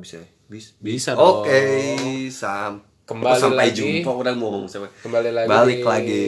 [0.00, 0.28] bisa ya?
[0.46, 2.28] Bis- Bisa Oke, dong.
[2.30, 2.72] sam.
[3.04, 3.76] Kembali sampai lagi.
[3.76, 4.86] jumpa udah ngomong sama.
[4.98, 6.26] Kembali lagi Balik lagi.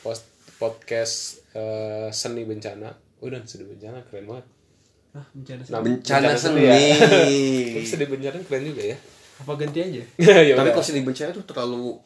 [0.00, 1.14] post- podcast
[1.52, 2.92] eh, seni bencana.
[3.18, 4.46] Udah seni bencana keren banget.
[5.10, 6.62] Ah, bencana Nah, Bencana seni.
[6.62, 6.76] ya.
[7.74, 8.96] Tapi seni bencana keren juga ya.
[9.40, 10.02] apa ganti aja?
[10.44, 10.72] ya Tapi udah.
[10.72, 11.96] kalau seni bencana itu terlalu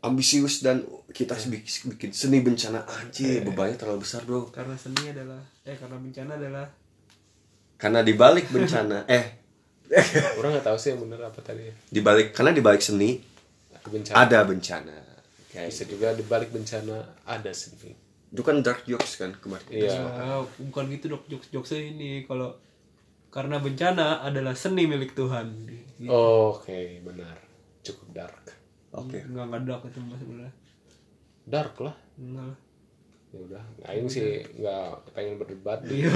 [0.00, 0.80] ambisius dan
[1.10, 5.98] kita bikin, bikin seni bencana anjir bebannya terlalu besar bro Karena seni adalah eh karena
[5.98, 6.66] bencana adalah
[7.76, 9.37] karena dibalik bencana eh
[10.34, 11.68] Orang nggak tahu sih yang bener apa tadi.
[11.88, 13.18] dibalik karena dibalik seni
[13.80, 14.16] Bencana.
[14.18, 14.96] ada bencana
[15.48, 17.96] kayak Bisa juga di balik bencana ada seni.
[18.28, 19.96] itu kan dark jokes kan kemarin Iya.
[20.04, 22.52] Ah, bukan gitu dok jokes jokesnya ini kalau
[23.28, 25.68] karena bencana adalah seni milik Tuhan.
[26.04, 27.36] Oke, benar.
[27.80, 28.44] Cukup dark.
[28.90, 30.52] oke Enggak enggak dark itu sebenarnya.
[31.44, 31.96] Dark lah.
[32.14, 32.58] Enggak lah.
[33.28, 36.08] Ya udah, Aing sih nggak pengen berdebat di Iya.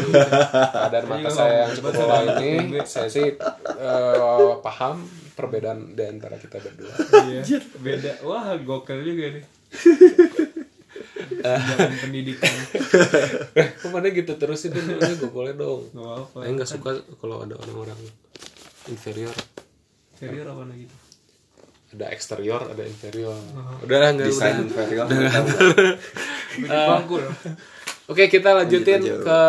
[0.73, 2.81] keadaan mata saya yang cukup lelah ini.
[2.89, 3.37] Saya sih
[3.77, 5.05] eh, paham
[5.37, 6.89] perbedaan di antara kita berdua.
[7.29, 7.61] Iya.
[7.77, 8.17] Beda.
[8.25, 9.45] Wah, gokil juga nih.
[11.43, 12.55] Jangan pendidikan.
[13.53, 15.93] Ke mana gitu terus itu ini gue boleh dong.
[15.93, 16.39] Enggak apa-apa.
[16.49, 18.01] Aing nggak suka kalau ada orang-orang
[18.89, 19.37] inferior.
[20.17, 20.97] Serius apa lagi gitu?
[21.93, 23.37] Ada eksterior, ada inferior.
[23.85, 24.65] Udah lah nggak desain udah.
[24.65, 27.35] inferior bangku loh.
[28.11, 29.43] Oke kita lanjutin Lanjut ke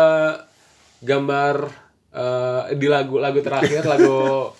[1.04, 1.56] gambar
[2.14, 4.50] eh, di lagu lagu terakhir lagu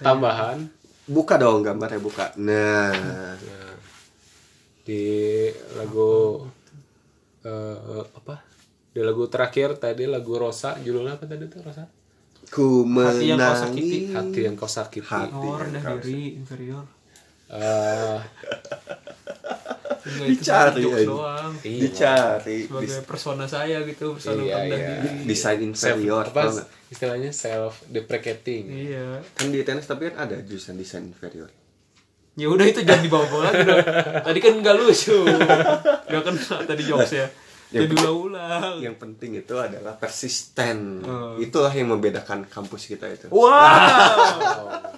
[0.00, 0.62] tambahan
[1.04, 3.74] buka dong gambarnya buka nah Nah,
[4.82, 6.42] di lagu
[7.44, 8.34] eh, apa
[8.92, 11.84] di lagu terakhir tadi lagu Rosa judulnya apa tadi tuh Rosa
[12.52, 13.98] ku Hati yang kau menangi sakiti.
[14.12, 15.46] hati yang kau sakiti Hati.
[15.48, 16.84] Oh, rendah diri, inferior.
[17.52, 18.18] Eh,
[20.02, 21.06] Enggak itu Dicari, jokes aja.
[21.06, 21.52] doang.
[21.62, 21.80] iya.
[21.80, 24.76] dicari Sebagai persona saya gitu, persona Iya, iya.
[24.98, 25.24] diri.
[25.24, 26.68] desain self, inferior apa tau nggak?
[26.88, 29.22] istilahnya self deprecating Iya.
[29.30, 31.48] kan di tenis tapi kan ada jurusan desain inferior
[32.32, 33.84] Ya udah itu jangan dibawa-bawa lagi dong.
[34.24, 35.20] Tadi kan nggak lucu.
[36.02, 37.28] Gak kena tadi jokesnya.
[37.68, 38.74] Ya, Jadi ulang-ulang.
[38.80, 41.36] yang penting itu adalah persisten Oh.
[41.36, 43.52] itulah yang membedakan kampus kita itu Wow.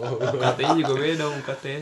[0.00, 0.16] oh.
[0.16, 1.66] UKT-nya juga beda UKT.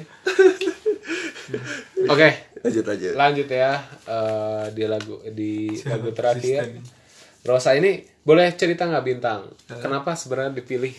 [2.12, 2.28] oke
[2.60, 6.76] lanjut aja lanjut ya eh, di lagu di lagu terakhir.
[7.46, 9.48] Rosa ini boleh cerita nggak bintang
[9.80, 10.92] kenapa sebenarnya dipilih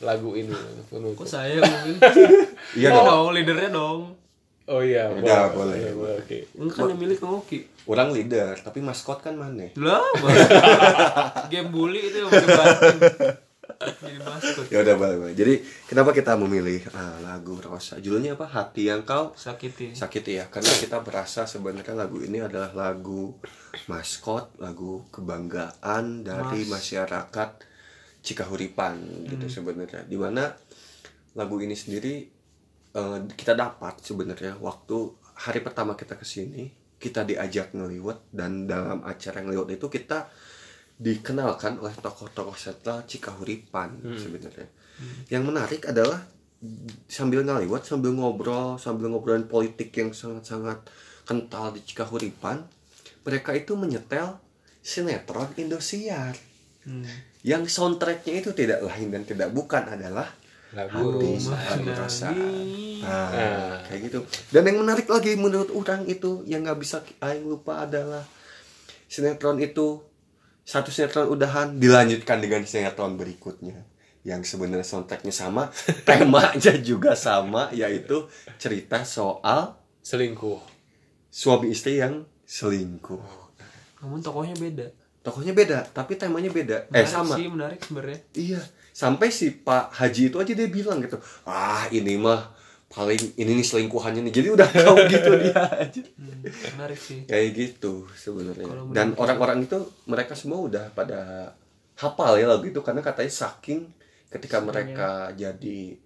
[0.00, 0.52] lagu ini
[0.92, 1.24] penutup?
[1.24, 1.96] Kok saya ngomongin?
[2.76, 3.06] Iya oh, dong.
[3.06, 4.00] dong, leadernya dong.
[4.66, 5.78] oh iya Udah, boleh.
[5.78, 7.58] Iya, boleh oke Enggak kan yang milik Kang Oki.
[7.86, 10.02] orang leader tapi maskot kan mana Lah,
[11.52, 12.30] game bully itu yang.
[14.72, 18.00] Ya udah boleh boleh jadi kenapa kita memilih ah, lagu Rosa?
[18.00, 18.46] Judulnya apa?
[18.48, 19.92] Hati yang kau Sakiti.
[19.92, 20.44] sakit ya.
[20.48, 23.36] Karena kita berasa sebenarnya lagu ini adalah lagu
[23.90, 27.50] maskot lagu kebanggaan dari masyarakat
[28.22, 30.02] Cikahuripan gitu sebenarnya.
[30.08, 30.50] Di mana
[31.36, 32.14] lagu ini sendiri
[32.96, 34.96] eh, kita dapat sebenarnya waktu
[35.36, 40.32] hari pertama kita ke sini kita diajak ngeliwat dan dalam acara ngeliwat itu kita
[40.96, 44.68] dikenalkan oleh tokoh-tokoh setelah Cikahuripan sebenarnya
[45.28, 46.24] yang menarik adalah
[47.04, 50.88] sambil ngaliwat sambil ngobrol sambil ngobrolin politik yang sangat-sangat
[51.28, 52.64] kental di Cikahuripan
[53.28, 54.40] mereka itu menyetel
[54.80, 56.36] sinetron Indosiar
[56.86, 57.02] Hmm.
[57.42, 60.30] yang soundtracknya itu tidak lain dan tidak bukan adalah
[60.70, 61.18] lagu
[61.50, 63.02] Hati.
[63.02, 63.78] Nah, Nah.
[63.82, 64.18] kayak gitu
[64.54, 68.22] dan yang menarik lagi menurut orang itu yang nggak bisa aing lupa adalah
[69.10, 69.98] sinetron itu
[70.66, 73.86] satu sinetron udahan dilanjutkan dengan sinetron berikutnya.
[74.26, 75.70] Yang sebenarnya soundtracknya sama
[76.08, 78.26] temanya juga sama yaitu
[78.58, 80.58] cerita soal selingkuh.
[81.30, 83.22] suami istri yang selingkuh.
[84.02, 84.90] Namun tokohnya beda.
[85.22, 86.86] tokohnya beda tapi temanya beda.
[86.90, 87.34] Eh Menarik sama.
[87.34, 88.20] sih, menarik sebenarnya.
[88.34, 88.60] Iya,
[88.90, 92.55] sampai si Pak Haji itu aja dia bilang gitu, ah ini mah
[92.86, 96.00] paling ini nih selingkuhannya nih, jadi udah tahu gitu dia aja.
[96.14, 96.40] Hmm,
[96.72, 97.24] menarik sih.
[97.24, 98.66] Kayak gitu sebenarnya.
[98.90, 101.52] Dan orang-orang itu mereka semua udah pada
[101.94, 103.88] hafal ya lagu itu karena katanya saking
[104.28, 105.96] ketika mereka jadi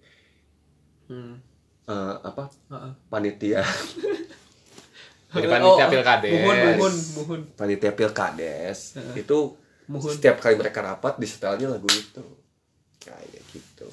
[1.05, 1.43] Hmm.
[1.83, 2.91] eh, apa Heeh.
[3.07, 3.59] panitia
[5.31, 6.31] Jadi panitia pilkades.
[6.33, 7.41] Muhun, muhun, muhun.
[7.53, 9.39] panitia pilkades itu
[9.85, 10.07] Muhun.
[10.09, 12.23] setiap kali mereka rapat disetelnya lagu itu
[12.97, 13.87] kayak gitu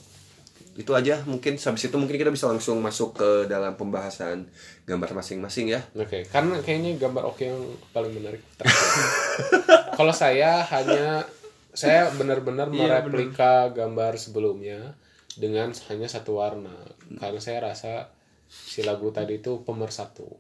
[0.79, 4.47] itu aja mungkin habis itu mungkin kita bisa langsung masuk ke dalam pembahasan
[4.87, 7.59] gambar masing-masing ya Oke, karena kayaknya gambar oke yang
[7.91, 8.39] paling menarik.
[9.99, 11.27] Kalau saya hanya
[11.75, 14.95] saya benar-benar Iya, mereplika gambar sebelumnya
[15.35, 16.75] dengan hanya satu warna.
[17.19, 18.15] Karena saya rasa
[18.47, 20.31] si lagu tadi itu pemersatu.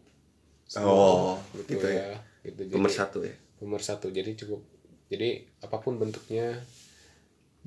[0.79, 1.34] oh
[1.67, 2.14] gitu ya
[2.46, 2.70] Gitu.
[2.70, 4.06] Jadi, pemersatu ya pemersatu.
[4.14, 4.62] Jadi cukup
[5.11, 6.62] jadi apa pun bentuknya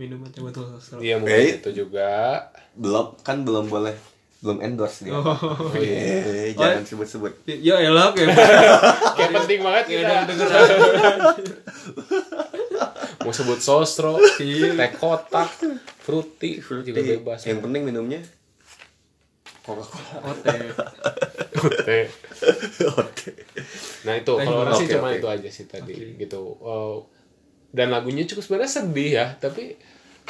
[0.01, 1.19] minuman teh botol sosro Iya Eh.
[1.19, 2.09] mungkin itu juga.
[2.73, 3.91] belum kan belum boleh
[4.39, 5.37] belum endorse dia oh
[5.71, 8.25] Eh, jangan sebut-sebut ya elok ya
[9.13, 10.13] Kayak penting banget kita.
[13.21, 15.47] Mau sebut sosro, teh kotak,
[15.99, 17.39] fruity, juga Eh, bebas.
[17.45, 18.19] yang penting minumnya
[19.61, 20.55] Coca-Cola oke
[21.85, 22.05] Teh.
[22.97, 23.29] oke
[24.01, 25.15] Nah itu kalau orang sih Oke, cuma oke.
[25.15, 26.41] itu aja sih tadi gitu.
[26.57, 26.95] Eh,
[27.71, 29.75] dan lagunya cukup sebenarnya sedih ya, tapi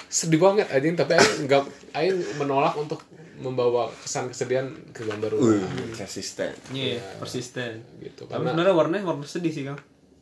[0.08, 3.04] sedih banget aja tapi aing nggak aing menolak untuk
[3.38, 5.98] membawa kesan kesedihan ke gambar Wih, rumah.
[5.98, 7.82] resisten iya persisten.
[8.00, 8.24] gitu.
[8.26, 9.78] Tapi karena sebenarnya warnanya warna sedih sih kang.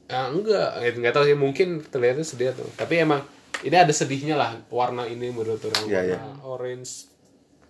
[0.07, 0.79] Ah, enggak.
[0.81, 3.21] Eh, nggak tahu sih mungkin terlihatnya sedih tuh tapi emang
[3.61, 6.19] ini ada sedihnya lah warna ini menurut orang Iya, warna iya.
[6.41, 6.91] orange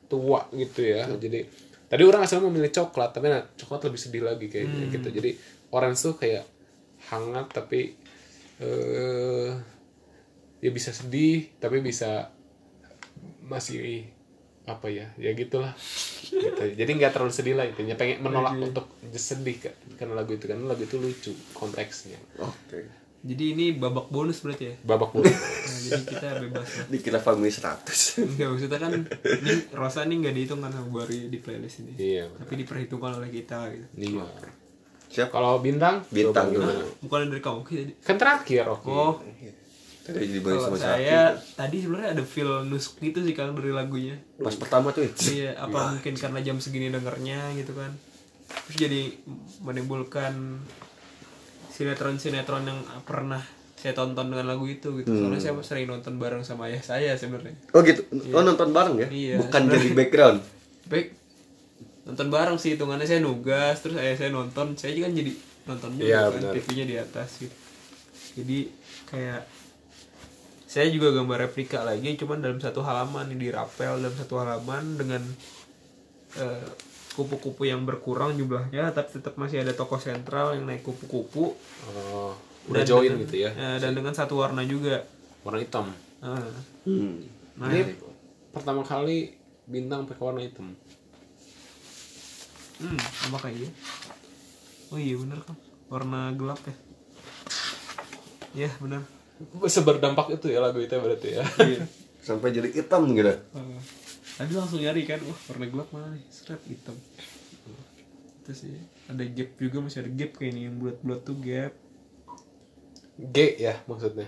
[0.08, 1.04] tua gitu ya.
[1.10, 1.40] Jadi
[1.86, 5.10] tadi orang asal memilih coklat tapi nah, coklat lebih sedih lagi kayaknya gitu.
[5.12, 5.32] Jadi
[5.70, 6.46] orange tuh kayak
[7.12, 7.99] hangat tapi
[8.60, 9.52] eh
[10.60, 12.32] ya bisa sedih tapi bisa
[13.48, 14.06] masih
[14.70, 15.74] apa ya ya gitulah.
[16.30, 16.62] Gitu.
[16.78, 17.98] jadi nggak terlalu sedih lah intinya.
[17.98, 18.86] Pengen menolak untuk
[19.18, 22.22] sedih kan karena lagu itu karena lagu itu lucu konteksnya.
[22.38, 22.86] Oke.
[23.20, 24.76] Jadi ini babak bonus berarti ya?
[24.88, 26.88] Babak belur nah, jadi kita bebas lah.
[26.88, 27.84] Dikira family 100
[28.32, 32.00] Enggak maksudnya kan ini Rosa nih nggak dihitung kan sama Bari di playlist ini.
[32.00, 33.88] Iya tapi diperhitungkan oleh kita gitu.
[34.00, 34.24] Iya
[35.10, 36.06] siap kalau bintang?
[36.14, 36.70] Bintang dulu.
[36.70, 36.86] gimana?
[37.02, 38.86] bukan dari kamu gitu kan terakhir oke.
[38.88, 39.18] Oh.
[40.10, 44.18] Tadi dibagi kalau sama saya tadi sebenarnya ada feel nusuk gitu sih kang dari lagunya.
[44.42, 47.94] Pas pertama tuh iya apa mungkin karena jam segini dengernya gitu kan.
[48.50, 49.02] Terus jadi
[49.62, 50.66] menimbulkan
[51.70, 53.42] sinetron-sinetron yang pernah
[53.78, 55.14] saya tonton dengan lagu itu gitu.
[55.14, 57.54] Soalnya saya sering nonton bareng sama ayah saya sebenarnya.
[57.78, 58.02] Oh gitu?
[58.34, 59.08] Oh nonton bareng ya?
[59.14, 59.36] Iya.
[59.46, 60.42] bukan jadi background?
[60.90, 61.19] Baik
[62.10, 64.74] nonton bareng sih hitungannya saya nugas terus ayah saya nonton.
[64.74, 65.32] Saya juga kan jadi
[65.64, 66.42] nonton juga Iya, kan.
[66.52, 67.56] TV-nya di atas gitu.
[68.36, 68.58] Jadi
[69.06, 69.42] kayak
[70.64, 75.22] saya juga gambar replika lagi cuman dalam satu halaman di rapel dalam satu halaman dengan
[76.36, 76.68] eh,
[77.12, 81.58] kupu-kupu yang berkurang jumlahnya tapi tetap masih ada tokoh sentral yang naik kupu-kupu.
[81.90, 83.52] Oh, udah Dan join dengan- gitu ya?
[83.52, 85.02] eh, dan dengan satu warna juga.
[85.42, 85.90] Warna hitam?
[86.20, 86.36] Ah.
[86.84, 87.16] hmm.
[87.56, 87.96] nah ini
[88.50, 89.32] pertama kali
[89.66, 90.76] bintang pakai warna hitam
[92.80, 93.00] hmm
[93.30, 93.70] apa kayak iya
[94.90, 95.56] oh iya bener kan
[95.90, 96.76] warna gelap ya.
[98.66, 99.04] Iya benar
[99.68, 101.44] seberdampak itu ya lagu itu berarti ya.
[101.64, 101.84] Iya.
[102.28, 103.32] Sampai jadi hitam gitu.
[103.56, 103.80] Uh,
[104.36, 106.24] tadi langsung nyari kan wah warna gelap mana nih?
[106.28, 106.96] Strap hitam.
[108.44, 108.76] Itu sih
[109.08, 111.74] ada gap juga masih ada gap kayak ini yang bulat-bulat tuh gap.
[113.20, 114.28] G ya maksudnya.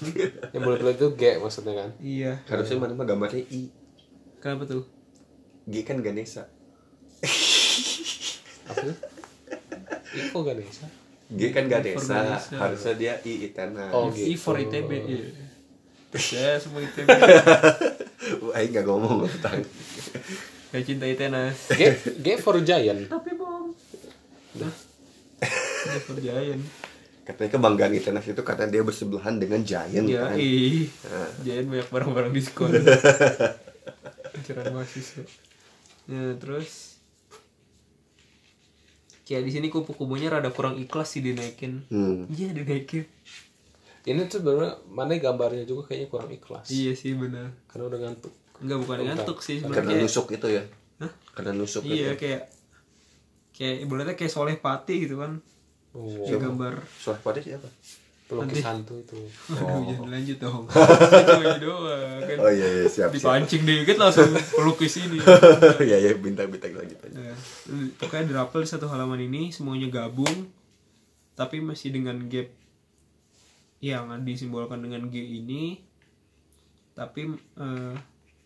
[0.56, 1.90] Yang bulat-bulat itu G maksudnya kan?
[2.00, 2.32] Iya.
[2.48, 3.68] Harusnya mana mah gambarnya I.
[4.40, 4.88] Kenapa tuh?
[5.68, 6.48] G kan Ganesha
[8.70, 8.96] apa sih
[10.10, 10.86] Iko Ganesha
[11.30, 12.56] G kan Ganesha Ganesha.
[12.58, 13.94] harusnya dia I Itana.
[13.94, 14.42] Oh, I gitu.
[14.42, 15.22] for ITB iya.
[16.34, 19.62] Ya semua ITB Wah, Aing gak ngomong tentang
[20.70, 23.06] gak cinta Itenas G G for Giant.
[23.06, 23.70] Tapi bom.
[24.58, 26.62] Gak for Giant.
[27.22, 30.34] Katanya kebanggaan Itenas itu karena dia bersebelahan dengan Giant ya kan?
[30.34, 30.90] ih.
[31.06, 31.30] Nah.
[31.46, 32.74] Giant banyak barang-barang diskon.
[34.34, 35.22] Ajaran mahasiswa.
[36.10, 36.89] Ya terus
[39.30, 41.86] kayak di sini kupu-kupunya rada kurang ikhlas sih dinaikin.
[41.86, 42.26] Hmm.
[42.34, 43.06] iya dinaikin.
[44.02, 46.66] Ini tuh sebenarnya mana gambarnya juga kayaknya kurang ikhlas.
[46.66, 48.34] Iya sih benar karena udah ngantuk.
[48.58, 50.62] Enggak bukan ngantuk sih karena sebenarnya nusuk itu ya?
[50.98, 51.12] Hah?
[51.32, 52.42] karena nusuk iya itu kayak
[53.54, 55.38] kayak ibaratnya kayak soleh pati gitu kan.
[55.94, 57.70] Oh, kayak gambar Soalnya pada siapa
[58.30, 59.18] pelukis hantu itu.
[59.50, 60.64] Aduh, jangan lanjut dong.
[61.66, 62.36] Doang kan.
[62.38, 63.18] oh iya iya siap siap.
[63.18, 65.18] Dipancing dikit langsung pelukis ini.
[65.90, 67.34] iya iya bintang-bintang lagi aja Nah,
[67.98, 70.46] pokoknya di rapel satu halaman ini semuanya gabung
[71.34, 72.46] tapi masih dengan gap
[73.82, 75.82] yang disimbolkan dengan G ini.
[76.94, 77.94] Tapi eh,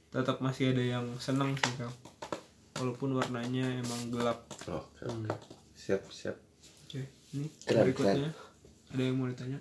[0.08, 1.92] tetap masih ada yang senang sih kau
[2.80, 4.48] walaupun warnanya emang gelap.
[4.66, 5.30] Oh, oke.
[5.76, 6.40] siap siap.
[6.88, 8.30] Oke ini Keren, berikutnya.
[8.94, 9.58] ada yang mau ditanya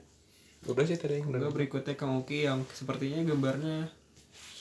[0.63, 3.91] udah sih tadi udah berikutnya Kang Oki yang sepertinya gambarnya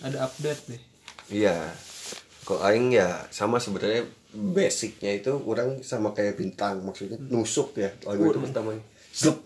[0.03, 0.83] ada update nih
[1.31, 1.57] iya.
[2.43, 4.03] Kok Aing ya sama sebenarnya
[4.35, 8.83] basicnya itu orang sama kayak bintang maksudnya nusuk ya lagu itu pertamanya
[9.15, 9.39] Slup.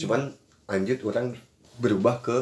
[0.00, 0.32] cuman
[0.64, 1.36] lanjut orang
[1.76, 2.36] berubah ke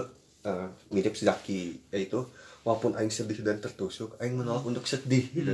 [0.46, 2.22] eh, mirip Zaki yaitu
[2.62, 5.50] walaupun Aing sedih dan tertusuk Aing menolak untuk sedih gitu.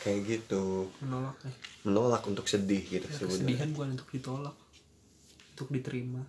[0.00, 0.88] Kayak gitu.
[1.02, 3.56] Menolak nih menolak untuk sedih gitu sebenarnya.
[3.56, 4.56] kesedihan bukan untuk ditolak
[5.56, 6.22] untuk diterima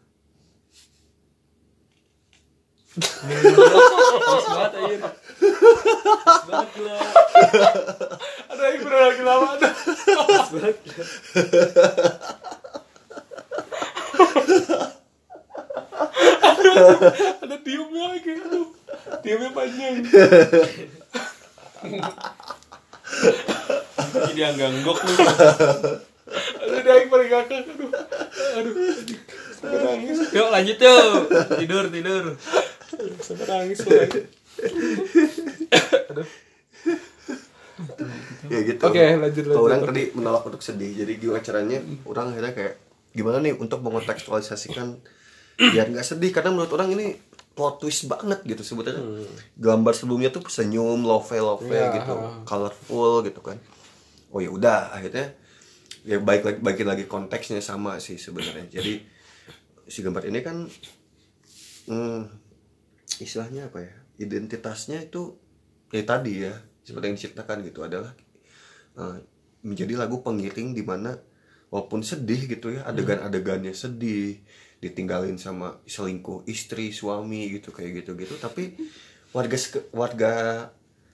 [2.92, 5.00] banget.
[6.26, 6.96] Pas banget gila.
[8.52, 10.76] ada yang bener lagi lama ada Pas banget.
[17.42, 18.68] ada diem lagi aduh
[24.12, 25.18] Jadi yang ganggok nih.
[26.62, 27.32] Aduh, yang paling.
[27.32, 27.92] Aduh.
[28.60, 28.74] Aduh.
[29.62, 30.18] Sampai nangis.
[30.34, 31.12] Yuk lanjut yuk.
[31.60, 32.24] Tidur tidur.
[33.32, 34.22] Sampai nangis lagi.
[36.12, 36.28] Aduh.
[38.46, 39.66] ya gitu Oke, lanjut, Kalau lanjut.
[39.66, 42.74] orang tadi menolak untuk sedih jadi gimana caranya orang akhirnya kayak
[43.12, 45.02] gimana nih untuk mengontekstualisasikan
[45.58, 47.18] biar nggak sedih karena menurut orang ini
[47.52, 51.74] plot twist banget gitu sebetulnya gambar sebelumnya tuh senyum love love Hmm.
[51.74, 51.90] Ya.
[51.92, 53.58] gitu colorful gitu kan
[54.30, 55.34] oh ya udah akhirnya
[56.02, 59.02] ya baik lagi bagi lagi konteksnya sama sih sebenarnya jadi
[59.86, 60.66] si gambar ini kan
[61.88, 62.20] hmm,
[63.22, 65.38] istilahnya apa ya identitasnya itu
[65.94, 68.12] ya tadi ya seperti yang diceritakan gitu adalah
[68.98, 69.18] eh,
[69.62, 71.14] menjadi lagu pengiring di mana
[71.70, 74.42] walaupun sedih gitu ya adegan-adegannya sedih
[74.82, 78.74] ditinggalin sama selingkuh istri suami gitu kayak gitu gitu tapi
[79.32, 80.34] warga seke- warga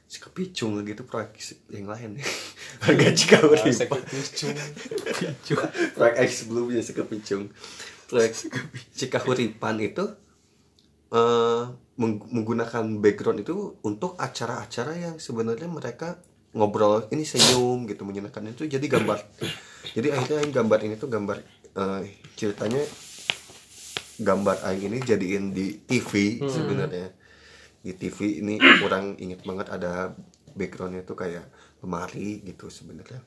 [0.07, 1.35] sekepicung gitu proyek
[1.67, 2.15] yang lain.
[2.87, 4.55] Warga Cikawur Sakit kucing.
[5.99, 7.51] proyek X sebelumnya sekepicung.
[8.07, 8.31] Proyek
[8.95, 10.07] Cikahuripan itu
[11.11, 11.63] eh,
[11.97, 16.19] meng- menggunakan background itu untuk acara-acara yang sebenarnya mereka
[16.55, 18.51] ngobrol ini senyum gitu menyenangkan.
[18.51, 19.19] Itu jadi gambar.
[19.95, 21.37] Jadi akhirnya yang gambar ini tuh gambar
[21.77, 22.01] eh,
[22.35, 22.81] ceritanya
[24.17, 27.07] gambar aing ini jadiin di TV sebenarnya.
[27.81, 30.11] Di TV ini orang inget banget ada
[30.57, 31.45] backgroundnya tuh kayak
[31.85, 33.21] lemari gitu sebenarnya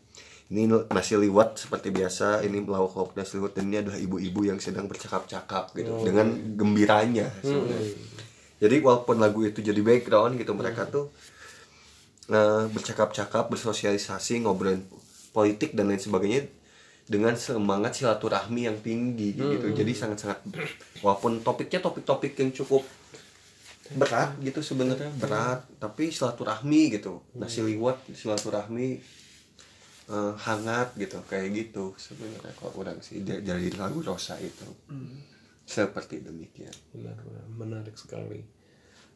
[0.50, 4.58] ini nasi liwet seperti biasa ini lauk lauk nasi liwet dan ini adalah ibu-ibu yang
[4.58, 7.30] sedang bercakap-cakap gitu dengan gembiranya.
[7.38, 7.94] Sebenarnya.
[8.60, 11.14] Jadi walaupun lagu itu jadi background gitu mereka tuh
[12.34, 14.82] eh, bercakap-cakap bersosialisasi ngobrolin
[15.30, 16.50] politik dan lain sebagainya
[17.06, 19.70] dengan semangat silaturahmi yang tinggi gitu.
[19.70, 20.42] Jadi sangat-sangat
[21.06, 22.82] walaupun topiknya topik-topik yang cukup
[23.90, 27.22] berat gitu sebenarnya berat tapi silaturahmi gitu.
[27.38, 29.19] Nasi liwet silaturahmi
[30.10, 34.66] eh, hangat gitu kayak gitu sebenarnya kalau orang sih dari lagu Rosa itu
[35.70, 38.42] seperti demikian Benar, benar, menarik sekali.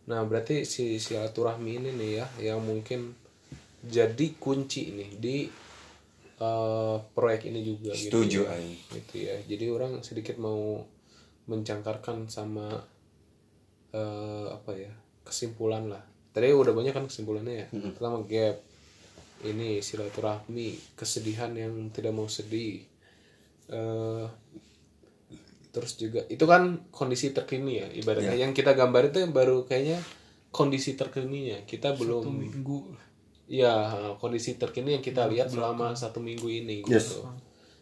[0.05, 3.17] Nah, berarti si silaturahmi ini nih ya, yang mungkin
[3.83, 5.37] jadi kunci nih di
[6.39, 8.21] eh, proyek ini juga gitu.
[8.21, 8.53] Setuju, ya.
[8.55, 8.79] Aing.
[8.93, 9.37] Gitu ya.
[9.49, 10.85] Jadi orang sedikit mau
[11.49, 12.69] mencangkarkan sama
[13.97, 14.93] eh, apa ya
[15.25, 16.05] kesimpulan lah.
[16.37, 17.67] Tadi udah banyak kan kesimpulannya ya.
[17.97, 18.61] Pertama gap,
[19.45, 22.85] ini silaturahmi, kesedihan yang tidak mau sedih.
[23.65, 24.27] eh
[25.75, 28.39] terus juga itu kan kondisi terkini ya ibaratnya.
[28.39, 29.99] Yang kita gambar itu baru kayaknya
[30.55, 31.67] kondisi terkininya.
[31.67, 32.95] Kita belum Minggu.
[33.51, 33.91] ya
[34.23, 37.27] kondisi terkini yang kita lihat selama satu minggu ini gitu.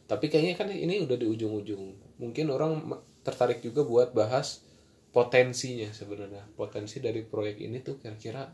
[0.08, 2.16] Tapi kayaknya kan ini udah di ujung-ujung.
[2.16, 2.80] Mungkin orang
[3.20, 4.64] tertarik juga buat bahas
[5.12, 6.48] potensinya sebenarnya.
[6.56, 8.48] Potensi dari proyek ini tuh kira-kira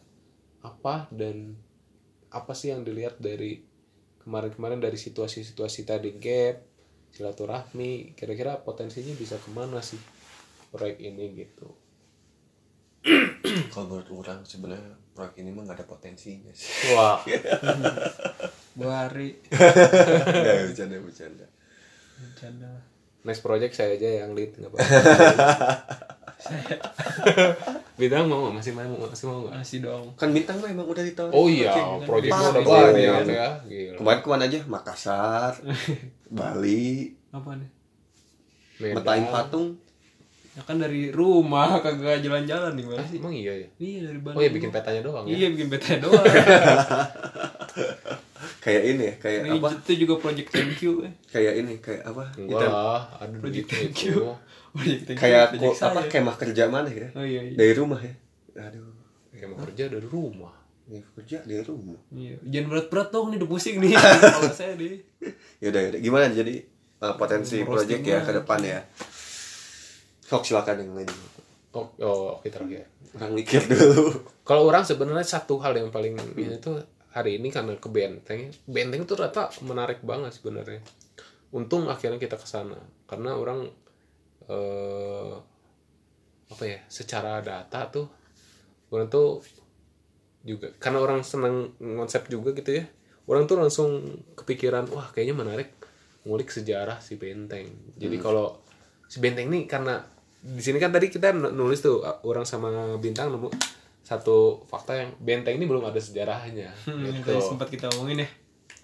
[0.67, 1.55] apa dan
[2.33, 3.61] apa sih yang dilihat dari
[4.25, 6.15] kemarin-kemarin dari situasi-situasi tadi?
[6.17, 6.57] Gap
[7.09, 10.01] silaturahmi kira-kira potensinya bisa ke mana sih
[10.69, 11.69] proyek ini gitu?
[13.73, 16.93] Kalau menurut orang sebenarnya proyek ini mah nggak ada potensinya sih.
[16.93, 17.25] Wah.
[18.79, 19.41] Buari.
[19.49, 21.47] nggak bercanda bercanda.
[22.19, 22.73] Bercanda.
[23.27, 24.89] next project saya aja yang lead nggak apa-apa
[27.99, 28.55] bidang mau nggak?
[28.55, 30.05] masih mau masih mau nggak Masih dong.
[30.15, 32.71] kan bintang mah emang udah ditawarin oh iya proyeknya udah gitu.
[32.71, 35.53] banyak ya gila kemarin ke mana aja Makassar
[36.31, 37.69] Bali Apa nih?
[38.89, 39.75] Metain patung
[40.53, 43.11] Ya kan dari rumah kagak jalan-jalan nih Ah, Mas.
[43.13, 44.39] emang iya ya Iya dari Bandung.
[44.39, 46.23] oh ya bikin petanya doang ya Iya bikin peta doang.
[48.59, 51.01] kayak ini ya kayak Ini apa itu juga project thank you.
[51.01, 51.13] eh.
[51.27, 54.19] kayak ini kayak apa enggak lah ada Project begitu thank you.
[55.17, 57.09] Kayak ko- apa kemah kerja mana ya?
[57.17, 57.57] Oh iya iya.
[57.57, 58.15] dari rumah ya?
[58.59, 58.93] Aduh.
[59.33, 60.55] Ya mau kerja dari rumah.
[60.89, 62.01] Ya, kerja dari rumah.
[62.11, 62.37] Iya.
[62.49, 63.93] Jangan berat-berat dong nih udah pusing nih.
[64.37, 64.99] Kalau saya deh.
[65.61, 66.01] yaudah yaudah.
[66.01, 66.55] Gimana jadi
[67.05, 68.81] uh, potensi project ya ke depan ya?
[70.29, 71.09] Sok silakan yang lain.
[71.77, 74.21] Oh, oh oke terakhir orang mikir dulu.
[74.45, 76.81] Kalau orang sebenarnya satu hal yang paling ini tuh
[77.13, 78.53] hari ini karena ke benteng.
[78.69, 80.81] Benteng tuh rata menarik banget sebenarnya.
[81.53, 82.77] Untung akhirnya kita ke sana.
[83.09, 83.65] Karena orang
[84.49, 85.33] eh,
[86.49, 88.09] apa ya secara data tuh
[88.89, 89.45] orang tuh
[90.43, 92.85] juga karena orang senang konsep juga gitu ya
[93.29, 93.91] orang tuh langsung
[94.33, 95.69] kepikiran wah kayaknya menarik
[96.29, 97.69] ngulik sejarah si benteng.
[97.97, 98.61] Jadi kalau
[99.09, 100.05] si benteng ini karena
[100.39, 102.69] di sini kan tadi kita nulis tuh uh, orang sama
[103.01, 103.49] bintang nemu
[104.05, 108.25] satu fakta yang benteng ini belum ada sejarahnya Hmm, yang gitu tadi sempat kita omongin
[108.25, 108.29] ya.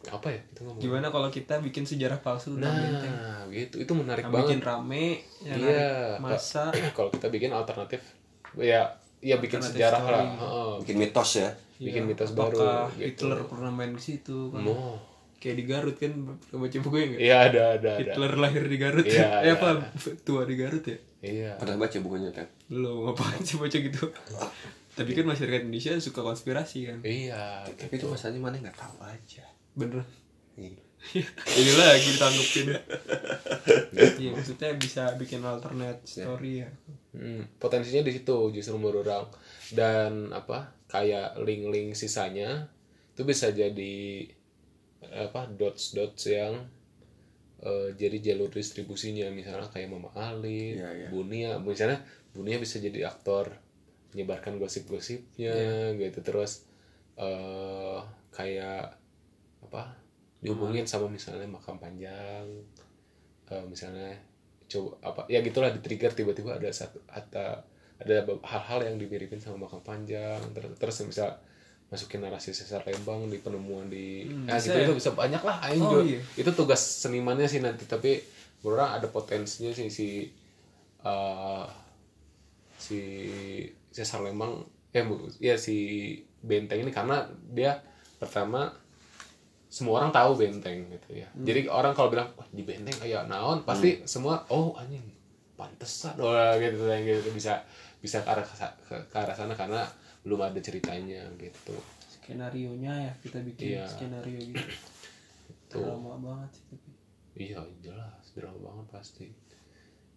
[0.07, 0.41] Apa ya?
[0.45, 3.11] Kita ngomong Gimana kalau kita bikin sejarah palsu tentang benteng?
[3.11, 3.75] nah gitu.
[3.79, 4.47] Itu menarik Yang banget.
[4.47, 5.07] bikin rame,
[5.41, 6.65] yang Iya, masa.
[6.91, 8.01] kalau kita bikin alternatif
[8.55, 8.87] ya
[9.19, 10.13] ya bikin sejarah story.
[10.13, 10.25] lah.
[10.35, 10.73] Heeh.
[10.81, 11.49] bikin mitos ya.
[11.77, 12.61] Bikin Iya, mitos baru
[12.93, 13.25] gitu.
[13.27, 14.97] Hitler pernah main di situ kan Oh.
[15.37, 16.13] kayak di Garut kan
[16.51, 17.21] baca buku ya nggak?
[17.21, 18.01] iya ada ada ada.
[18.01, 19.05] Hitler lahir di Garut.
[19.05, 19.53] Iya, eh ada.
[19.55, 19.69] apa?
[20.21, 20.97] Tua di Garut ya?
[21.21, 21.51] Iya.
[21.57, 24.05] Pernah baca bukunya kan lo ngapain sih baca gitu.
[24.95, 26.99] Tapi kan masyarakat Indonesia suka konspirasi kan?
[27.03, 28.57] Iya tapi itu masalahnya mana?
[28.59, 29.43] Nggak tahu aja
[29.75, 30.03] bener.
[30.55, 30.81] Iya.
[31.61, 32.69] ini lagi ditanggepin
[34.17, 36.69] iya maksudnya bisa bikin alternate story ya.
[37.13, 39.29] Hmm, potensinya di situ justru menurut orang.
[39.69, 42.67] Dan apa kayak link-link sisanya
[43.13, 44.27] itu bisa jadi
[45.13, 46.57] apa dots dots yang
[47.61, 49.29] eh, jadi jalur distribusinya.
[49.29, 51.09] Misalnya kayak Mama Ali, Iya, iya.
[51.13, 52.01] Bunia, misalnya
[52.33, 53.53] Bunia bisa jadi aktor
[54.17, 56.19] menyebarkan gosip-gosipnya gitu.
[56.25, 56.65] Terus
[57.21, 58.01] eh
[58.35, 59.04] kayak
[59.65, 59.97] apa
[60.41, 62.45] dihubungin sama misalnya makam panjang
[63.49, 64.13] eh, misalnya
[64.69, 67.61] coba apa ya gitulah di trigger tiba-tiba ada satu ada
[67.95, 71.27] ada hal-hal yang dimiripin sama makam panjang terus, terus bisa
[71.89, 74.85] masukin narasi sesar lembang di penemuan di nah bisa gitu ya?
[74.89, 76.03] itu bisa banyak lah aing Oh, juga.
[76.17, 76.21] iya.
[76.35, 78.19] itu tugas senimannya sih nanti tapi
[78.65, 80.09] orang ada potensinya sih si
[81.05, 81.65] eh,
[82.77, 83.01] si
[83.95, 85.77] sesar lembang ya bu ya si
[86.43, 87.79] benteng ini karena dia
[88.19, 88.73] pertama
[89.75, 91.27] semua orang tahu benteng gitu ya.
[91.35, 95.03] Jadi orang kalau bilang Wah, di benteng kayak naon pasti semua oh anjing
[95.59, 96.31] pantesan oh
[96.63, 97.59] gitu yang gitu bisa
[97.99, 99.83] bisa ke arah ke, ke arah sana karena
[100.23, 101.75] belum ada ceritanya gitu.
[102.07, 103.85] skenario nya ya kita bikin Iya.
[103.85, 104.63] skenario gitu
[105.69, 105.83] Tuh.
[105.83, 106.89] drama banget sih tapi
[107.35, 109.27] Iya jelas drama banget pasti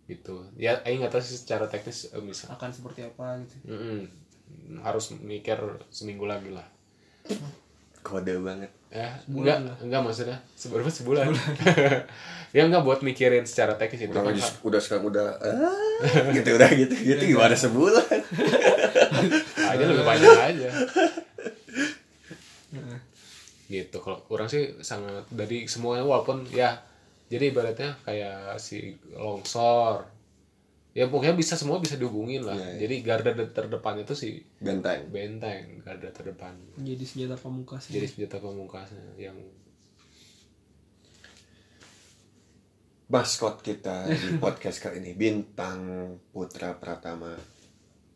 [0.05, 0.45] gitu.
[0.55, 3.99] Ya aing nggak tahu sih secara teknis eh, misal akan seperti apa gitu Mm-mm.
[4.79, 5.57] harus mikir
[5.89, 6.63] seminggu lagi lah.
[8.07, 8.71] Kode banget.
[8.87, 10.37] Eh, Sebulan enggak, enggak maksudnya.
[10.55, 11.27] Seberapa sebulan.
[12.55, 14.15] ya enggak buat mikirin secara teknis itu.
[14.15, 17.23] Udah kan udah sekarang udah ah, gitu udah gitu gitu.
[17.35, 18.19] Gimana sebulan?
[19.75, 20.69] Aja lebih banyak aja.
[23.67, 26.79] gitu kalau orang sih sangat dari semuanya walaupun ya
[27.27, 30.07] jadi ibaratnya kayak si longsor
[30.97, 32.57] ya pokoknya bisa semua bisa dihubungin lah.
[32.57, 32.77] Iya, iya.
[32.81, 35.13] jadi garda de- terdepannya tuh si benteng.
[35.13, 36.57] Benteng garda terdepan.
[36.81, 39.37] Jadi senjata pamungkas jadi senjata pamungkasnya yang
[43.13, 45.79] maskot kita di podcast kali ini bintang
[46.33, 47.37] putra pratama.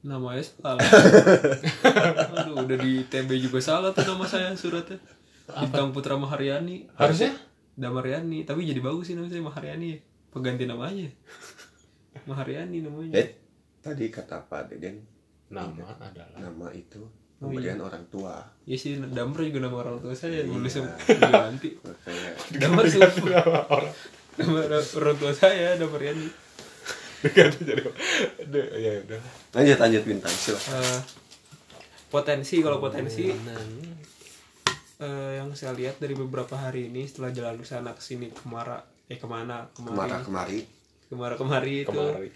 [0.01, 0.81] Namanya salah.
[2.41, 4.97] Aduh udah di TB juga salah tuh nama saya suratnya.
[5.45, 7.37] Bintang Putra Maharyani harusnya?
[7.77, 9.99] Damaryani tapi jadi bagus sih namanya saya Maharyani ya.
[10.33, 11.05] Pengganti namanya
[12.31, 13.13] Maharyani namanya.
[13.13, 13.27] Eh
[13.79, 15.03] tadi kata Pak Deden
[15.47, 17.01] nama adalah nama itu
[17.35, 18.39] pemberian orang tua.
[18.63, 20.47] Ya sih Damar juga nama orang tua saya Iya.
[20.47, 20.85] nulisnya
[21.19, 21.75] ganti
[22.55, 23.43] Damar sumpah
[24.37, 26.29] nama orang tua saya Damaryani
[27.27, 27.83] ganti jadi
[28.77, 29.21] ya udah.
[29.53, 30.99] Lanjut lanjut bintang silahkan Eh,
[32.07, 33.29] potensi kalau potensi
[34.99, 38.77] eh, yang saya lihat dari beberapa hari ini setelah jalan ke sana ke sini kemara
[39.05, 40.63] eh ke mana kemara kemari
[41.11, 41.91] kemari kemara kemari itu.
[41.91, 42.29] Kemari.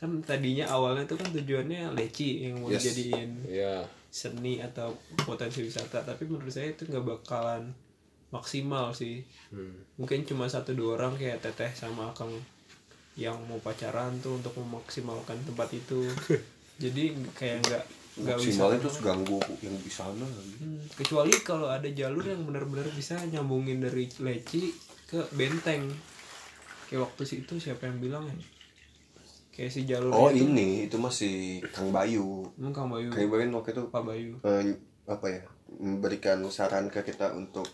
[0.00, 2.88] kan tadinya awalnya itu kan tujuannya leci yang mau Yes.
[2.88, 6.00] jadiin ya seni atau potensi wisata.
[6.00, 7.74] Tapi menurut saya itu nggak bakalan
[8.30, 9.20] maksimal sih.
[9.50, 9.74] Hmm.
[9.98, 12.30] mungkin cuma satu dua orang kayak teteh sama akang
[13.18, 16.06] yang mau pacaran tuh untuk memaksimalkan tempat itu.
[16.82, 17.84] Jadi kayak nggak
[18.24, 20.24] nggak bisa maksimalnya terus ganggu yang di sana.
[20.24, 24.70] Hmm, kecuali kalau ada jalur yang benar-benar bisa nyambungin dari leci
[25.04, 25.90] ke benteng
[26.90, 28.34] kayak waktu sih itu siapa yang bilang ya?
[29.50, 30.42] Kayak si jalur oh itu.
[30.42, 32.50] ini itu masih Kang Bayu.
[32.58, 33.08] Emang Kang Bayu.
[33.08, 34.32] Kang Bayu waktu itu Pak Bayu.
[34.42, 34.74] eh,
[35.06, 37.66] apa ya memberikan saran ke kita untuk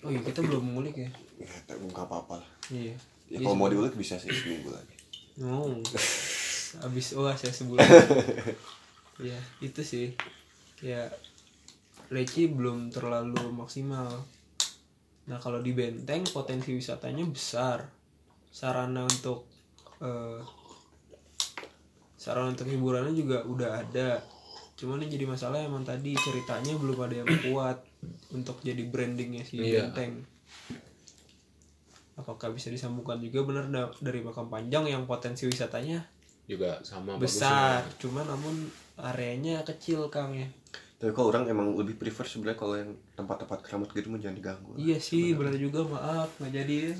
[0.00, 1.10] oh iya kita belum ngulik ya?
[1.36, 2.48] Ya tak- nggak apa-apa lah.
[2.70, 2.96] Iya.
[3.28, 4.96] Ya, Iya, kalau mau diulik bisa sih seminggu lagi.
[5.40, 5.72] Oh,
[6.84, 7.80] abis oh saya sebulan.
[9.24, 10.12] ya itu sih,
[10.78, 11.08] ya
[12.08, 14.20] leci belum terlalu maksimal.
[15.24, 17.88] Nah kalau di Benteng potensi wisatanya besar,
[18.50, 19.46] sarana untuk
[19.98, 20.40] eh,
[22.14, 24.20] sarana untuk hiburannya juga udah ada.
[24.74, 27.78] Cuman yang jadi masalah emang tadi ceritanya belum ada yang kuat
[28.30, 29.88] untuk jadi brandingnya si Iya.
[29.88, 30.24] Benteng.
[32.14, 33.40] Apakah bisa disambungkan juga?
[33.42, 36.04] Benar da- dari makam panjang yang potensi wisatanya
[36.44, 37.84] juga sama besar.
[37.96, 40.48] Cuma namun areanya kecil kang ya.
[40.96, 44.76] Tapi kalau orang emang lebih prefer sebenarnya kalau yang tempat-tempat keramat gitu mah jangan diganggu
[44.76, 45.80] iya sih benar juga.
[45.82, 46.94] Maaf nggak jadi ya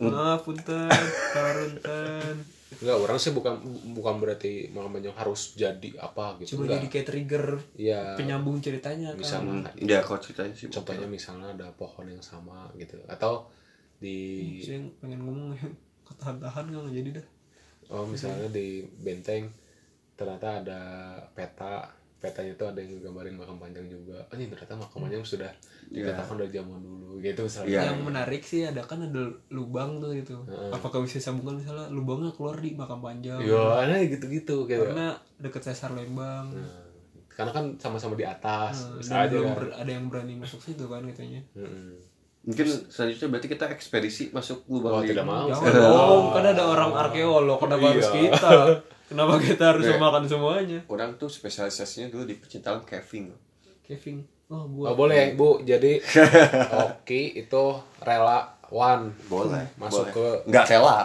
[0.00, 0.90] maaf punten.
[1.32, 2.36] Karunten
[2.74, 3.54] Enggak, orang sih bukan
[3.94, 6.58] bukan berarti panjang harus jadi apa gitu.
[6.58, 6.90] cuma jadi Enggak.
[6.90, 7.46] kayak trigger
[7.78, 8.18] Iya.
[8.18, 9.22] penyambung ceritanya kan.
[9.22, 12.98] Misalnya ya kalau ceritanya sih contohnya misalnya ada pohon yang sama gitu.
[13.06, 13.46] Atau
[14.02, 15.70] di saya pengen ngomong yang
[16.02, 17.26] ketahan-tahan nggak jadi dah.
[17.94, 19.46] Oh misalnya di benteng
[20.18, 20.80] ternyata ada
[21.30, 21.86] peta
[22.24, 25.52] petanya tuh ada yang gambarin makam panjang juga oh ini ternyata makam panjang sudah
[25.86, 27.82] dikatakan dari zaman dulu gitu misalnya Iya.
[27.86, 32.56] yang menarik sih ada kan ada lubang tuh gitu apakah bisa sambungan misalnya lubangnya keluar
[32.56, 34.80] di makam panjang Iya, nah gitu-gitu gitu.
[34.80, 36.80] karena deket sesar lembang Nah,
[37.28, 39.56] karena kan sama-sama di atas, Nah, aja belum kan.
[39.58, 41.98] ber- ada yang berani masuk situ kan katanya Mm-mm.
[42.44, 45.48] Mungkin selanjutnya berarti kita ekspedisi masuk lubang Oh, di- tidak mau.
[45.48, 48.14] Dong, kan ada orang arkeolog, kenapa harus Iya.
[48.30, 48.50] kita?
[49.14, 49.94] Kenapa kita harus Iya.
[49.94, 50.78] memakan semuanya?
[50.86, 53.30] Orang tuh spesialisasinya dulu di percintaan caving.
[53.80, 54.90] Kevin, oh gua.
[54.90, 55.60] Oh, boleh, Bu.
[55.60, 56.00] Jadi
[56.88, 57.64] Oki itu
[58.00, 59.60] relawan Boleh.
[59.76, 60.42] masuk boleh.
[60.42, 60.98] ke nggak rela.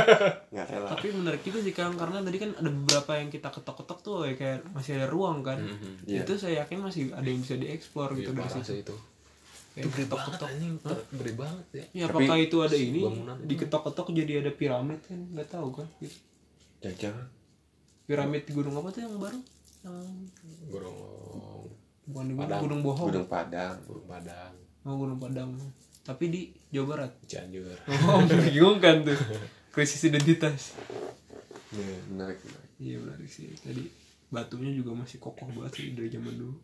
[0.52, 0.88] nggak rela.
[0.90, 4.32] Tapi menarik juga sih Kang, karena tadi kan ada beberapa yang kita ketok-ketok tuh ya,
[4.32, 5.60] kayak masih ada ruang kan.
[6.02, 6.24] Iya.
[6.24, 8.66] Itu saya yakin masih ada yang bisa dieksplor gitu dari parah situ.
[8.66, 8.96] sih itu.
[9.72, 10.48] Kayak ketok-ketok.
[10.48, 10.74] anjing,
[11.12, 11.84] gede banget ya.
[11.92, 13.36] Ya apakah itu ada ini bangunan.
[13.44, 15.20] diketok-ketok jadi ada piramid kan?
[15.32, 15.86] Nggak tahu kan.
[16.00, 16.16] Gitu.
[16.80, 17.28] Jangan.
[18.02, 19.38] Piramid di gunung apa tuh yang baru?
[19.82, 20.06] Yang
[20.68, 20.98] Gunung
[22.02, 22.60] bukan di gunung, Padang.
[22.60, 23.08] gunung Bohong.
[23.08, 23.76] Gunung Padang.
[23.86, 25.50] Gunung Padang, Oh, Gunung Padang.
[26.02, 27.12] Tapi di Jawa Barat.
[27.24, 27.78] Cianjur.
[28.10, 29.14] Oh, bingung kan tuh.
[29.70, 30.74] Krisis identitas.
[31.70, 32.70] Iya, menarik, menarik.
[32.76, 33.48] Iya menarik sih.
[33.54, 33.86] Tadi
[34.28, 36.58] batunya juga masih kokoh banget sih dari zaman dulu.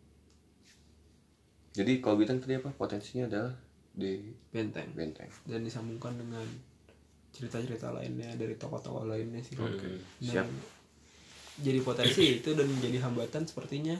[1.71, 2.69] Jadi kalau bintang tadi apa?
[2.75, 3.53] Potensinya adalah
[3.89, 4.19] di
[4.51, 4.91] Benteng.
[4.93, 5.29] benteng.
[5.47, 6.43] Dan disambungkan dengan
[7.31, 9.55] cerita-cerita lainnya dari tokoh-tokoh lainnya sih.
[9.55, 10.47] Oke, Dan siap.
[11.59, 13.97] Jadi potensi itu dan menjadi hambatan sepertinya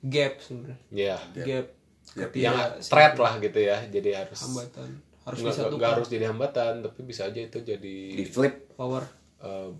[0.00, 0.78] gap sebenarnya.
[0.90, 1.16] Iya.
[1.32, 1.66] Gap.
[2.14, 2.30] Gap.
[2.32, 3.78] Yang threat lah gitu ya.
[3.86, 4.88] Jadi harus hambatan
[5.24, 8.76] harus nggak, disatukan nggak harus jadi hambatan, tapi bisa aja itu jadi Di flip.
[8.76, 9.00] power
[9.40, 9.70] eh,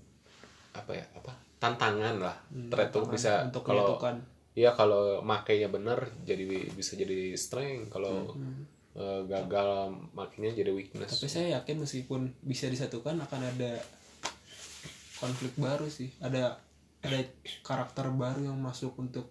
[0.73, 1.05] apa ya?
[1.13, 1.33] Apa?
[1.61, 2.37] Tantangan lah.
[2.49, 4.17] Hmm, threat tuh tantangan bisa untuk kalau menyatukan.
[4.55, 8.65] Iya kalau makainya bener jadi bisa jadi strength kalau Hmm.
[8.95, 11.13] eh, gagal makainya jadi weakness.
[11.13, 13.83] Tapi saya yakin meskipun bisa disatukan akan ada
[15.19, 16.09] konflik baru sih.
[16.21, 16.57] Ada
[17.05, 17.21] ada
[17.61, 19.29] karakter baru yang masuk untuk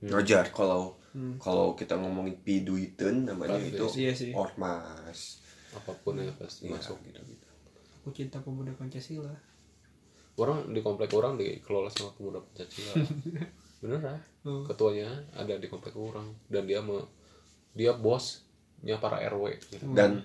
[0.00, 0.94] Roger kalau
[1.40, 3.74] kalau kita ngomongin piduiten namanya Pasti.
[3.74, 4.30] itu Iya sih.
[4.32, 5.42] ormas.
[5.68, 6.96] apa pun ya pasti Iya, masuk.
[7.04, 7.46] gitu gitu.
[7.98, 9.34] aku cinta pemuda Pancasila.
[10.38, 12.92] Orang di komplek orang dikelola sama pemuda Pancasila.
[13.82, 14.20] Bener ah.
[14.46, 14.62] Oh.
[14.64, 17.02] Ketuanya ada di komplek orang dan dia me,
[17.74, 19.84] dia bosnya para RW gitu.
[19.92, 20.24] Dan yang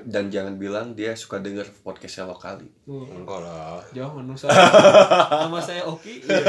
[0.00, 2.70] dan jangan bilang dia suka denger podcastnya lokali.
[2.84, 3.82] Oh, Enggak lah.
[3.90, 4.48] jangan usah.
[5.44, 6.22] Nama saya Oki.
[6.22, 6.44] Iya.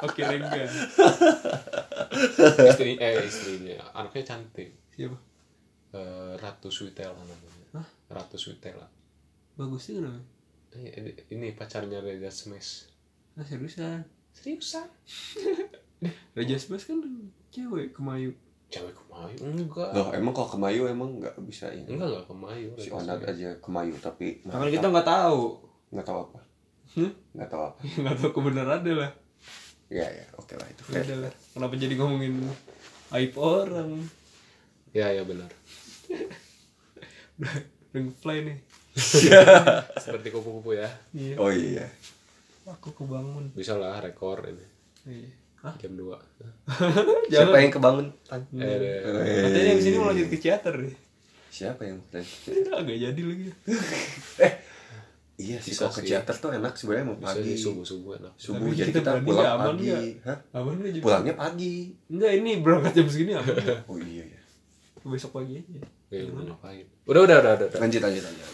[0.00, 0.68] Oki Lenggan.
[2.58, 4.70] Istri eh istrinya anaknya cantik.
[4.92, 5.16] Siapa?
[5.92, 7.82] Eh, Ratu Suitela namanya.
[8.08, 8.84] Ratu Suitela.
[9.54, 10.24] Bagus sih namanya.
[10.72, 12.88] Eh, ini- Ini pacarnya Reza Smash.
[13.34, 14.04] Nah, seriusan.
[14.32, 14.88] Seriusan?
[16.36, 16.98] Raja Smash kan
[17.48, 18.32] cewek kemayu.
[18.72, 19.36] Cewek kemayu?
[19.44, 19.92] Enggak.
[19.92, 21.92] Loh, emang kalau kemayu emang nggak bisa ini.
[21.92, 22.68] Enggak enggak kemayu.
[22.80, 25.60] Si Onat aja kemayu tapi kan kita nggak tahu.
[25.92, 26.40] nggak tahu apa.
[26.96, 27.12] Hmm?
[27.36, 27.80] Nggak tahu apa.
[28.00, 29.12] Nggak tahu kebenaran deh lah.
[29.92, 30.82] Ya ya, oke lah itu.
[30.88, 31.32] Ya udah lah.
[31.52, 32.48] Kenapa jadi ngomongin
[33.12, 34.00] aib orang?
[34.96, 35.52] Ya ya benar.
[37.40, 37.52] Udah
[37.92, 38.58] udah nge-fly nih.
[40.04, 40.88] Seperti kupu-kupu ya.
[41.12, 41.36] Iya.
[41.40, 41.88] Oh iya.
[42.68, 43.52] Aku kebangun.
[43.52, 44.64] Bisa lah rekor ini
[45.08, 45.41] Iya.
[45.62, 45.74] Hah?
[45.78, 46.10] jam 2.
[47.30, 48.06] Siapa yang kebangun?
[48.58, 48.98] Eh, deh.
[49.46, 50.96] Katanya abis ini mau lanjut ke teater deh.
[51.54, 52.02] Siapa yang
[52.82, 53.46] Agak jadi lagi.
[55.42, 57.56] Iya sih kalau ke teater tuh enak sebenarnya mau pagi.
[57.56, 58.36] sih subuh-subuh enak.
[58.36, 59.46] Subuh Tapi jadi kita kita pulang?
[59.58, 59.90] Aman pagi.
[60.22, 60.38] Hah?
[60.54, 61.02] Aman jam?
[61.02, 61.74] Pulangnya pagi.
[62.12, 63.50] Enggak ini berangkat jam segini apa?
[63.90, 64.40] Oh iya ya.
[65.02, 65.82] Besok pagi aja.
[66.12, 66.86] Kayak mau ngapain?
[67.08, 67.66] Udah udah udah udah.
[67.74, 67.80] udah.
[67.80, 68.46] Lanjut lanjut lanjut.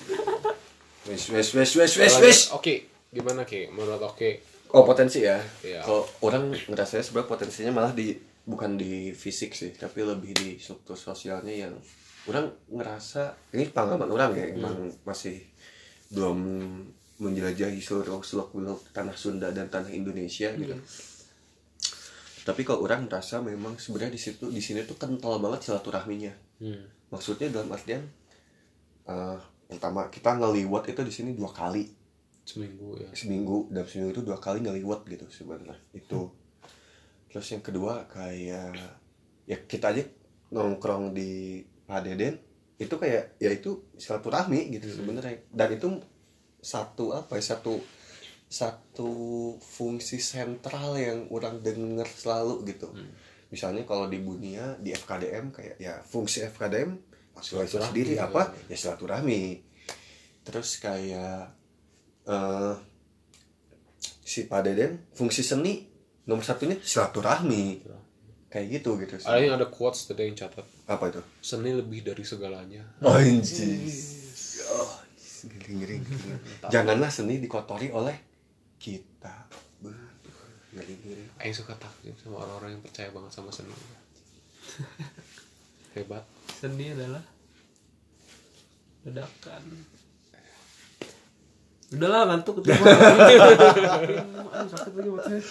[1.13, 2.39] Wes wes wes wes wes wes.
[2.57, 3.69] Oke, gimana Ki?
[3.69, 4.41] Menurut Oke?
[4.73, 5.41] Oh potensi ya.
[5.65, 5.81] Iya.
[5.81, 8.13] Kalau orang ngerasanya sebenarnya potensinya malah di
[8.45, 11.73] bukan di fisik sih, tapi lebih di struktur sosialnya yang
[12.29, 15.41] orang ngerasa ini pengalaman orang ya, emang masih
[16.13, 16.39] belum
[17.19, 20.77] menjelajahi seluruh seluk beluk tanah Sunda dan tanah Indonesia gitu.
[22.49, 26.33] Tapi kalau orang merasa memang sebenarnya di situ di sini tuh kental banget silaturahminya.
[26.65, 26.89] Hmm.
[27.13, 28.05] Maksudnya dalam artian
[29.05, 31.98] eh, pertama kita ngeliwat itu di sini dua kali
[32.49, 33.13] Seminggu ya.
[33.13, 35.77] seminggu dan seminggu itu dua kali ngeliwat gitu sebenarnya.
[35.93, 36.33] Itu.
[37.29, 38.73] Terus yang kedua kayak
[39.45, 40.09] ya kita aja
[40.49, 42.41] nongkrong di Padeden
[42.81, 45.45] itu kayak ya itu silaturahmi gitu sebenarnya.
[45.53, 46.01] Dan itu
[46.65, 47.85] satu apa ya satu
[48.49, 49.13] satu
[49.61, 52.89] fungsi sentral yang orang dengar selalu gitu.
[53.53, 56.97] Misalnya kalau di Bunia di FKDM kayak ya fungsi FKDM
[57.45, 59.69] silaturahmi sendiri apa ya silaturahmi.
[60.49, 61.58] Terus kayak
[62.29, 62.75] eh
[64.29, 65.89] si Pak Deden fungsi seni
[66.29, 67.97] nomor satunya silaturahmi.
[68.49, 69.29] Kayak gitu gitu sih.
[69.29, 70.65] Ada yang ada quotes tadi yang catat.
[70.89, 71.21] apa itu?
[71.45, 72.81] Seni lebih dari segalanya.
[73.05, 73.13] oh,
[75.69, 76.01] ngeri.
[76.73, 78.17] janganlah seni dikotori oleh
[78.81, 79.49] kita.
[81.41, 83.73] Aing suka takjub sama orang-orang yang percaya banget sama seni.
[85.97, 86.25] Hebat.
[86.61, 87.25] Seni adalah
[89.05, 89.63] ledakan
[91.89, 92.75] udahlah ngantuk Aduh,
[94.69, 95.43] sakit lagi matanya.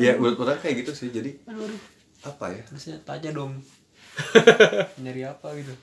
[0.00, 1.80] ya menurut orang kayak gitu sih jadi aduh aduh
[2.22, 3.60] apa ya terusnya tanya dong
[4.96, 5.74] nyari apa gitu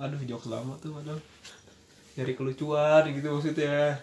[0.00, 1.20] aduh jokes lama tuh padahal
[2.16, 4.00] nyari kelucuan gitu maksudnya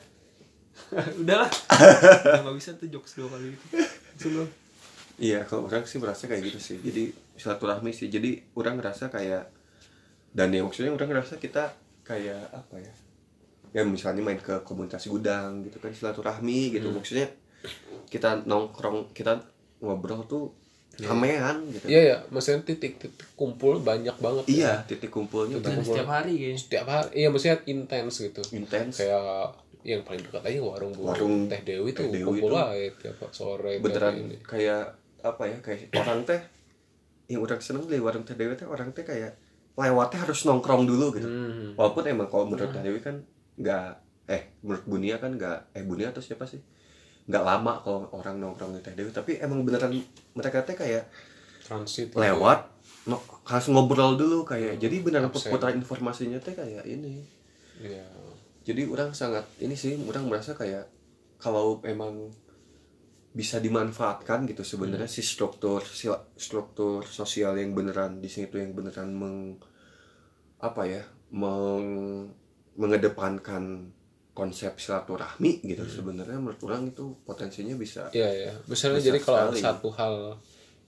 [1.22, 3.54] udahlah udah nggak bisa tuh jokes dua kali
[4.18, 4.50] gitu dong.
[5.22, 6.78] Iya, kalau orang sih merasa kayak gitu sih.
[6.82, 8.10] Jadi silaturahmi sih.
[8.10, 9.54] Jadi orang ngerasa kayak
[10.34, 12.94] dan ya maksudnya orang ngerasa kita kayak apa ya?
[13.72, 16.92] Ya misalnya main ke komunitas gudang gitu kan silaturahmi gitu.
[16.92, 17.28] Maksudnya
[18.08, 19.40] kita nongkrong, kita
[19.80, 20.52] ngobrol tuh
[21.00, 21.88] ramean gitu.
[21.88, 24.52] iya ya maksudnya titik-titik kumpul banyak banget ya.
[24.54, 25.88] Iya, titik kumpulnya Dan banyak.
[25.88, 29.00] setiap hari kayaknya setiap hari iya maksudnya intens gitu intens.
[29.00, 32.76] kayak yang paling dekat aja warung bu Warung teh dewi tuh Teh Dewi kumpul lah
[32.76, 34.36] ya, tiap sore Beneran ini.
[34.44, 35.58] kayak apa ya?
[35.64, 36.42] Kayak orang teh
[37.32, 39.32] yang orang seneng di warung teh Dewi teh orang teh kayak
[39.74, 41.26] lewatnya harus nongkrong dulu gitu.
[41.26, 41.74] Hmm.
[41.80, 43.16] Walaupun emang kalau menurut Teh Dewi kan
[43.60, 43.88] nggak
[44.32, 46.62] eh menurut Bunia kan nggak eh Bunia atau siapa sih?
[47.28, 49.92] Nggak lama kalau orang nongkrong di Teh Dewi tapi emang beneran
[50.36, 51.08] mereka teh kayak
[51.62, 52.18] transit gitu.
[52.20, 52.68] lewat
[53.08, 57.24] no, harus ngobrol dulu kayak jadi beneran perputaran informasinya teh kayak ini.
[57.82, 58.06] Iya.
[58.62, 60.86] Jadi orang sangat ini sih orang merasa kayak
[61.42, 62.30] kalau emang
[63.32, 68.76] bisa dimanfaatkan gitu sebenarnya si struktur si struktur sosial yang beneran di sini tuh yang
[68.76, 69.56] beneran meng
[70.60, 72.28] apa ya meng
[72.82, 73.94] mengedepankan
[74.32, 78.52] konsep silaturahmi gitu sebenarnya menurut orang itu potensinya bisa iya iya.
[78.66, 79.62] Misalnya Besar jadi kalau ada sekali.
[79.62, 80.16] satu hal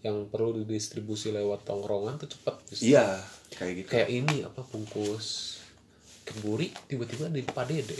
[0.04, 3.20] yang perlu didistribusi lewat tongkrongan tuh cepat iya
[3.54, 3.88] kayak gitu.
[3.94, 5.60] Kayak ini apa bungkus
[6.24, 8.00] keburi tiba-tiba di Padede.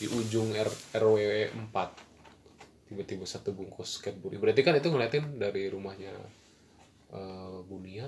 [0.00, 6.10] Di ujung R RW 4 tiba-tiba satu bungkus Cadbury berarti kan itu ngeliatin dari rumahnya
[7.14, 8.06] eh, Bunia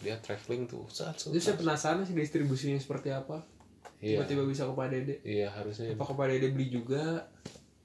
[0.00, 0.84] dia traveling tuh.
[0.92, 3.53] Saat itu saya penasaran sih distribusinya seperti apa
[3.96, 4.18] Iya.
[4.20, 5.14] tiba-tiba bisa ke Pak Dede.
[5.22, 5.92] Iya harusnya.
[5.92, 7.02] Apa ke Pak Dede beli juga?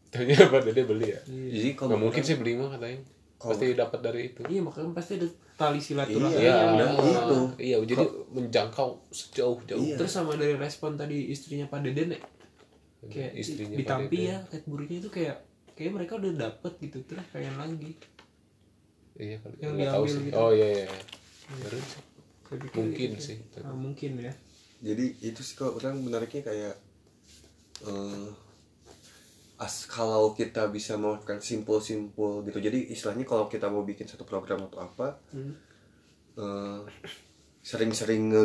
[0.09, 1.19] Tanya Padede beli ya?
[1.23, 2.97] Jadi kalau nggak mungkin sih beli mah katanya.
[3.37, 4.41] Pasti dapat dari itu.
[4.43, 7.39] Iya makanya pasti ada tali silaturahmi Iya, iya nah, itu.
[7.57, 9.79] iya jadi menjangkau sejauh-jauh.
[9.81, 9.95] Iya.
[9.95, 12.21] terus sama dari respon tadi istrinya Pak Dede nek?
[13.05, 14.27] Kayak Istrinya di Pak Tampi Dede.
[14.27, 15.37] ya Cadbury-nya itu kayak
[15.71, 17.91] kayak mereka udah dapet gitu terus pengen lagi.
[19.15, 20.21] Iya kali Yang tahu diambil sih.
[20.25, 20.35] gitu.
[20.35, 20.87] oh iya iya
[21.55, 21.79] Baru.
[21.79, 23.21] Saya pikir mungkin gitu.
[23.21, 24.33] sih Ah, mungkin ya
[24.79, 26.75] jadi itu sih kalau orang menariknya kayak
[27.83, 28.27] eh
[29.59, 32.63] as kalau kita bisa melakukan simpul-simpul gitu.
[32.63, 35.53] Jadi istilahnya kalau kita mau bikin satu program atau apa Hmm.
[36.39, 36.79] eh,
[37.59, 38.43] sering-sering nge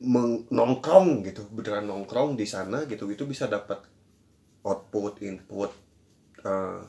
[0.00, 1.44] meng- nongkrong gitu.
[1.52, 3.04] Beneran nongkrong di sana gitu.
[3.12, 3.84] Itu bisa dapat
[4.64, 5.68] output input
[6.40, 6.80] eh,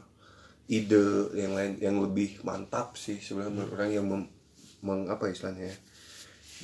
[0.72, 4.24] ide yang lain yang lebih mantap sih sebenarnya menurut orang yang mem,
[4.82, 5.78] meng- apa istilahnya ya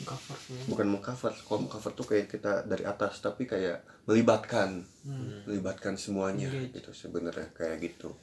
[0.04, 4.82] cover semua bukan mengcover kalau mengcover tuh kayak kita dari atas tapi kayak melibatkan.
[5.48, 8.14] Melibatkan semuanya gitu sebenarnya kayak gitu.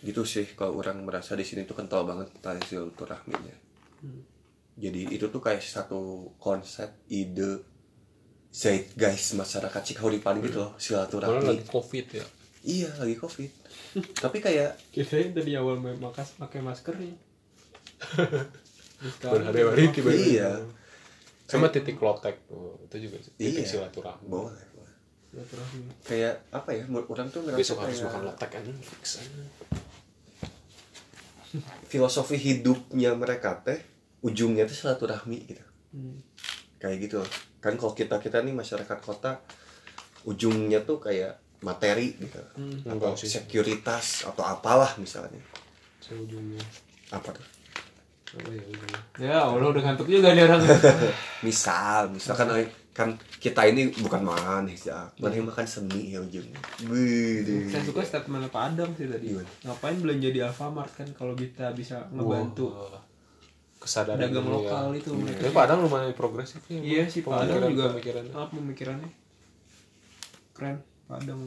[0.00, 3.66] Gitu sih kalau orang merasa di sini tuh kental banget tali silaturahminya
[4.76, 7.64] jadi itu tuh kayak satu konsep ide
[8.92, 12.26] guys masyarakat Cikahuripan gitu loh Malah silaturahmi lagi covid ya.
[12.66, 13.52] Iya lagi covid.
[14.20, 17.16] Tapi kayak kita yang tadi awal main makas pakai maskernya
[19.20, 20.12] berhari-hari tiba-tiba.
[20.12, 20.50] Iya.
[21.46, 23.70] Sama titik lotek tuh itu juga sih, titik Iya.
[23.86, 24.26] silaturahmi.
[24.26, 24.94] Boleh boleh.
[25.30, 25.82] silaturahmi.
[26.02, 29.04] kayak apa ya menurut orang tuh ngerasa besok harus kayak makan lotek kan fix
[31.86, 33.78] filosofi hidupnya mereka teh
[34.24, 35.64] ujungnya tuh silaturahmi gitu.
[35.94, 36.18] Hmm.
[36.76, 37.20] kayak gitu.
[37.62, 39.40] Kan kalau kita kita nih masyarakat kota
[40.26, 42.42] ujungnya tuh kayak materi gitu.
[42.58, 42.84] Hmm.
[42.96, 45.40] atau sekuritas atau apalah misalnya.
[46.02, 46.60] Saya ujungnya
[47.14, 47.44] apa tuh
[48.36, 48.62] apa ya
[49.16, 50.60] ya Allah udah ngantuk juga nih orang.
[51.46, 52.48] Misal misalkan
[52.96, 56.56] kan kita ini bukan manis ya mana makan seni ya ujungnya.
[56.88, 59.36] Wih, saya suka statement Pak Adam sih tadi.
[59.36, 59.48] Gimana?
[59.68, 63.00] ngapain belanja di Alfamart kan kalau kita bisa ngebantu Wah,
[63.76, 64.56] kesadaran pedagang dulu ya.
[64.64, 68.32] lokal itu mereka tapi Padang lumayan progresif ya iya sih Pak Adam juga pemikirannya.
[68.32, 69.10] apa pemikirannya.
[70.56, 71.38] Keren Pak Adam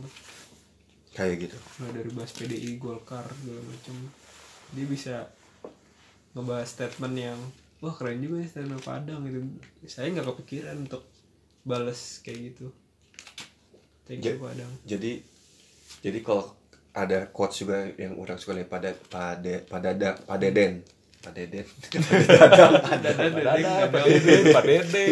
[1.10, 1.58] kayak gitu.
[1.82, 3.96] Mulai dari bahas PDI Golkar segala macam.
[4.78, 5.16] Dia bisa
[6.40, 7.40] ngebahas statement yang
[7.80, 9.40] wah keren juga ya statement Pak Adam gitu.
[9.86, 11.04] Saya nggak kepikiran untuk
[11.68, 12.72] bales kayak gitu.
[14.08, 15.12] Thank you Ja- Adam jadi
[16.00, 16.56] jadi kalau
[16.96, 20.82] ada quotes juga yang orang suka lihat pada pada pada da, pada den
[21.22, 21.68] pada den
[24.56, 25.06] Pak Dede.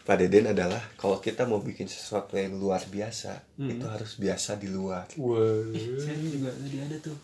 [0.00, 4.66] Pak Deden adalah kalau kita mau bikin sesuatu yang luar biasa itu harus biasa di
[4.66, 5.06] luar.
[5.14, 5.70] Wah.
[6.00, 7.14] saya juga tadi ada tuh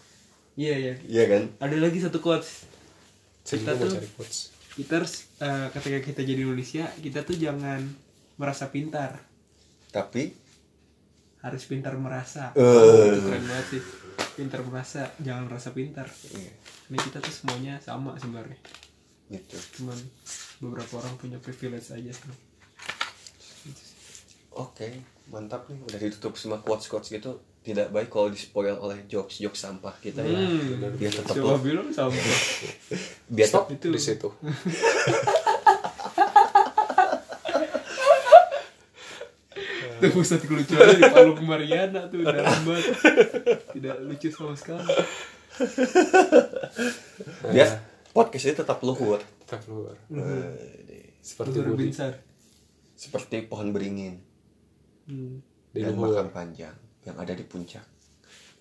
[0.57, 0.95] iya iya.
[1.05, 1.43] Iya kan?
[1.61, 2.65] Ada lagi satu quotes.
[3.47, 4.57] Kita tuh cari quotes.
[4.77, 7.81] kita harus eh, ketika kita jadi Indonesia kita tuh jangan
[8.37, 9.21] merasa pintar.
[9.89, 10.33] Tapi?
[11.41, 12.53] Harus pintar merasa.
[12.53, 13.17] Eh.
[13.17, 13.83] itu keren banget sih.
[14.37, 16.09] Pintar merasa jangan merasa pintar.
[16.33, 16.53] Iya,
[16.93, 18.61] ini kita tuh semuanya sama sebenarnya.
[19.33, 19.57] Gitu.
[19.81, 19.97] Cuman
[20.61, 22.33] beberapa orang punya privilege aja sih.
[24.57, 25.79] Oke mantap nih.
[25.85, 29.99] Udah ditutup semua quotes quotes gitu tidak baik kalau di spoil oleh jokes jokes sampah
[29.99, 30.95] kita ya Hmm.
[30.95, 32.15] biar tetap Siapa bilang sama
[33.35, 33.89] biar Stop tetap itu.
[33.91, 34.29] di situ.
[39.97, 42.93] Tuh pusat kelucuannya di Palu Mariana tuh dalam banget
[43.73, 44.85] Tidak lucu sama sekali
[47.57, 47.81] biar
[48.13, 49.97] podcast ini tetap luhur Tetap keluar.
[50.13, 51.81] Eh, Seperti Luhur
[52.93, 54.21] seperti pohon beringin
[55.09, 55.35] hmm.
[55.73, 56.13] Di dan luhur.
[56.13, 57.87] makam panjang yang ada di puncak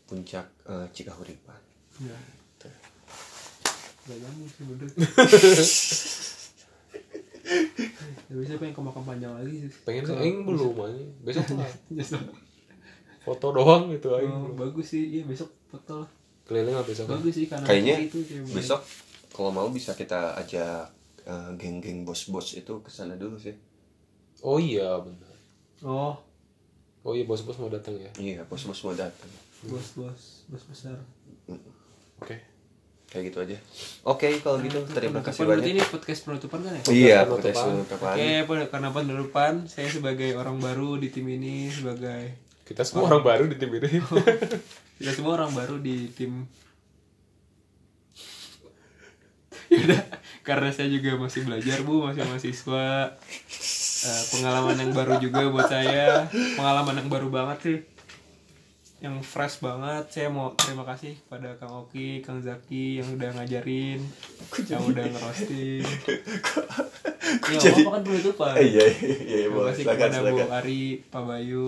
[0.06, 1.60] puncak eh, Cikahuripan
[2.00, 2.14] Ya
[4.06, 4.86] Gak nyambung sih bener
[8.26, 11.06] Ya bisa pengen ke makam panjang lagi sih Pengen sih, aing belum aja.
[11.22, 11.70] Besok lah.
[11.90, 12.22] Besok.
[13.22, 14.30] Foto doang gitu aing.
[14.30, 16.10] Oh, bagus sih, iya besok foto lah
[16.46, 17.10] Keliling lah besok.
[17.10, 18.82] Bagus sih karena kayaknya itu kayak besok
[19.34, 20.86] kalau mau bisa kita ajak
[21.26, 23.58] eh, geng-geng bos-bos itu ke sana dulu sih
[24.42, 25.34] Oh iya benar.
[25.82, 26.14] Oh,
[27.06, 28.10] Oh iya bos-bos mau datang ya.
[28.18, 29.30] iya bos-bos mau datang
[29.62, 30.98] bos-bos, bos besar
[32.18, 32.38] Oke.
[33.06, 33.58] kayak gitu aja
[34.04, 36.82] oke kalau gitu terima kasih Penutupan berarti banyak ini podcast penutupan kan ya?
[36.88, 37.30] iya Penutupan.
[37.30, 42.82] podcast penutupan Oke, pen- karena penutupan saya sebagai orang baru di tim ini sebagai Kita
[42.82, 43.90] semua orang baru di tim ini.
[44.98, 46.32] kita semua orang baru di tim
[49.68, 50.02] Yaudah,
[50.42, 53.18] karena saya juga masih belajar bu, masih mahasiswa
[54.06, 56.30] Eh, Pengalaman yang baru juga buat saya.
[56.30, 57.78] Pengalaman yang baru banget sih.
[58.98, 60.08] Yang fresh banget.
[60.08, 64.00] Saya mau terima kasih kepada Kang Oki, Kang Zaki Yang udah ngajarin
[64.64, 65.84] Yang udah ngerosting.
[67.46, 70.84] Ya jadi- apa kan penutupan Eh, iya iya iya Terima kasih silakan kepada Bu Ari,
[71.04, 71.66] Pak Bayu,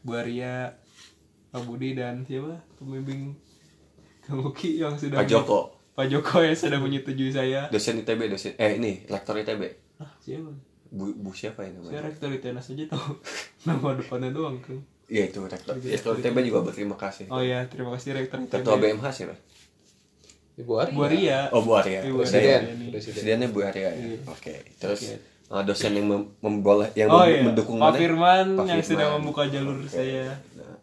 [0.00, 0.56] Bu Arya,
[1.48, 2.54] Pak Budi dan siapa?
[2.76, 3.34] Pembimbing
[4.20, 5.74] Kang Uki yang sudah Pak Joko.
[5.92, 7.66] Pak Joko yang sudah menyetujui saya.
[7.68, 9.62] dosen ITB dosen eh ini rektor ITB
[9.98, 10.48] Ah, siapa?
[10.90, 13.10] Bu, bu siapa ya Saya namanya rektor ITENAS aja tahu
[13.66, 14.78] nama depannya doang kan.
[15.06, 18.52] iya itu rektor rektor ITB juga berterima kasih Oh iya, terima kasih rektor ITB.
[18.56, 19.34] ketua BMH siapa
[20.56, 20.92] Ibu Ari.
[20.92, 21.38] Bu Arya.
[21.50, 22.36] oh Bu Arya Ibu Presiden.
[22.36, 22.76] Arya Presiden.
[22.76, 22.86] ini.
[22.90, 23.14] Presiden.
[23.14, 24.18] presidennya Bu Arya ya.
[24.24, 25.00] oke terus
[25.48, 27.96] uh, dosen yang mem memboleh yang Oh mem- iya, mendukung Pak mana?
[27.96, 29.16] Firman Pak yang sudah Firman.
[29.16, 29.88] membuka jalur Oke.
[29.88, 30.76] saya Nah,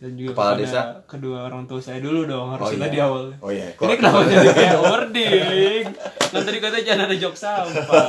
[0.00, 0.80] dan juga Kepala kepada desa?
[1.06, 2.86] kedua orang tua saya dulu dong harus Oh iya.
[2.86, 3.24] di awal.
[3.38, 3.66] Oh iya.
[3.68, 5.84] Ini Kok- kenapa jadi kayak wording?
[6.26, 8.06] Kan tadi katanya jangan ada jok sampah.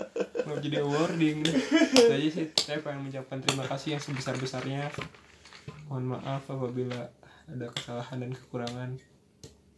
[0.50, 1.46] Mau jadi wording.
[1.94, 4.90] Itu aja sih saya pengen mengucapkan terima kasih yang sebesar-besarnya.
[5.86, 7.06] Mohon maaf apabila
[7.46, 8.90] ada kesalahan dan kekurangan.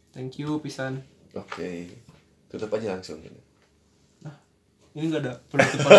[0.09, 1.05] Thank you pisan.
[1.37, 1.93] Oke.
[2.49, 3.21] Tutup aja langsung.
[4.21, 4.33] Nah,
[4.97, 5.93] ini enggak ada penutupan.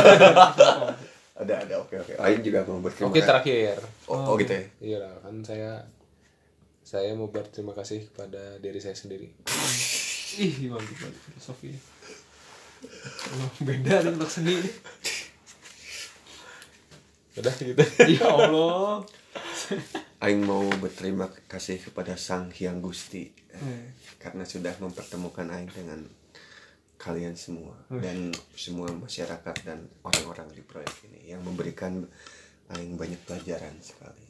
[1.35, 2.15] Ada ada oke oke.
[2.23, 3.27] Aing juga mau berterima Oke kasih.
[3.27, 3.77] terakhir.
[4.07, 4.65] Oh, oh gitu ya.
[4.79, 5.83] Iya lah kan saya
[6.87, 9.35] saya mau berterima kasih kepada diri saya sendiri.
[10.39, 11.75] Ih, bagus banget filosofi.
[13.35, 14.55] Oh, beda nih untuk seni.
[17.35, 17.83] Udah gitu.
[18.15, 19.03] Ya Allah.
[20.23, 23.87] Aing mau berterima kasih kepada Sang Hyang Gusti eh, Hmm.
[24.19, 26.01] karena sudah mempertemukan Aing dengan
[26.97, 32.07] kalian semua dan semua masyarakat dan orang-orang di proyek ini yang memberikan
[32.73, 34.25] Aing banyak pelajaran sekali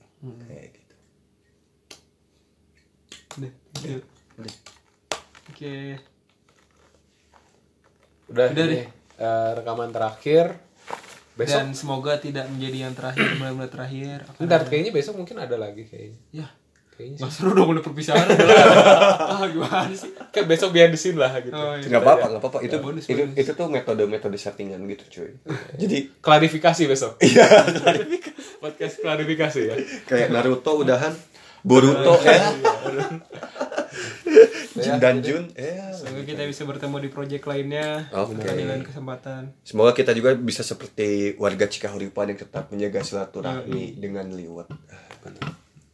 [0.49, 0.97] kayak gitu.
[3.39, 4.03] Udah, udah.
[4.41, 4.55] Udah.
[5.53, 5.75] Oke.
[8.27, 8.87] Udah, Udah ini, deh.
[9.17, 10.57] eh, rekaman terakhir.
[11.35, 14.23] Besok Dan semoga tidak menjadi yang terakhir, benar-benar terakhir.
[14.39, 16.21] Ntar ada- kayaknya besok mungkin ada lagi kayaknya.
[16.33, 16.47] Ya,
[16.89, 17.21] Kayaknya sih.
[17.21, 18.23] nggak seru dong udah perpisahan.
[19.35, 20.15] ah, gimana sih?
[20.31, 21.51] Kayak besok biar di sini lah gitu.
[21.51, 21.83] Oh, iya.
[21.85, 22.59] Nggak apa-apa, nggak apa-apa.
[22.63, 23.35] Itu, bonus, itu, bonus.
[23.35, 25.31] itu tuh metode-metode settingan gitu cuy.
[25.77, 27.13] Jadi Klarifikasi besok.
[27.27, 27.47] Iya,
[28.57, 29.75] Podcast klarifikasi ya.
[30.07, 31.11] kayak Naruto udahan,
[31.61, 32.39] Boruto ya,
[34.83, 35.95] Jin dan Jun ya.
[35.95, 38.11] Semoga kita bisa bertemu di project lainnya.
[38.11, 39.55] Di lain kesempatan.
[39.63, 44.67] Semoga kita juga bisa seperti warga Cikahuripan yang tetap menjaga silaturahmi dengan liwat.
[44.91, 45.15] Ah.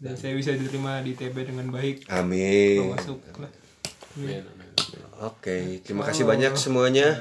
[0.01, 2.09] Dan saya bisa diterima di TB dengan baik.
[2.09, 2.97] Amin.
[2.97, 3.53] Masuk lah.
[4.17, 4.69] Amin, amin.
[5.21, 7.21] Oke, terima kasih banyak semuanya.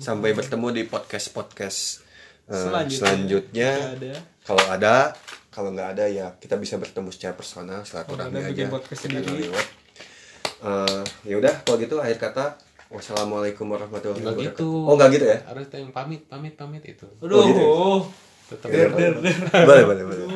[0.00, 2.08] Sampai bertemu di podcast-podcast
[2.48, 2.96] eh, Selanjutnya.
[2.96, 3.70] selanjutnya.
[4.00, 4.12] Ada.
[4.48, 4.96] Kalau ada,
[5.52, 8.48] kalau nggak ada ya kita bisa bertemu secara personal, silaturahmi aja.
[8.48, 9.52] bikin podcast sendiri.
[10.56, 14.46] Eh, ya udah, kalau gitu akhir kata Wassalamualaikum warahmatullahi wabarakatuh.
[14.54, 14.70] gitu.
[14.86, 15.38] Oh, enggak gitu ya?
[15.42, 17.06] Harus yang pamit, pamit, pamit itu.
[17.18, 17.42] Aduh.
[17.42, 17.70] gitu ya?
[18.46, 18.68] Tetap
[19.66, 20.26] boleh, boleh, boleh.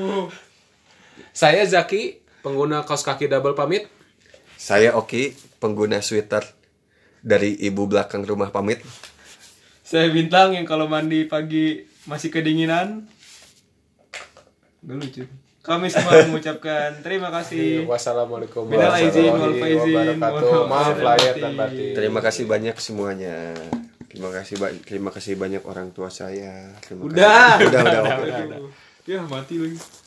[1.30, 3.86] Saya Zaki, pengguna kaos kaki double pamit.
[4.58, 5.30] Saya Oki,
[5.62, 6.42] pengguna sweater
[7.22, 8.82] dari ibu belakang rumah pamit.
[9.86, 13.06] Saya bintang yang kalau mandi pagi masih kedinginan.
[14.82, 15.24] Gak lucu.
[15.60, 17.84] Kami semua mengucapkan terima kasih.
[17.84, 20.62] Wassalamualaikum aizin wal warahmatullahi wabarakatuh.
[20.64, 21.92] Maaf lahir dan batin.
[21.92, 23.36] Terima kasih banyak semuanya.
[24.10, 26.72] Terima kasih terima kasih banyak orang tua saya.
[26.80, 27.60] Terima Udah.
[27.60, 27.68] Kasih.
[27.68, 28.32] Udah, udah, oke.
[28.32, 28.70] Aduh.
[29.04, 29.99] Ya mati lagi.